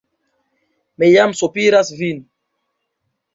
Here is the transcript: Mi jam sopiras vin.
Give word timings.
Mi 1.03 1.09
jam 1.11 1.35
sopiras 1.41 1.93
vin. 2.01 2.25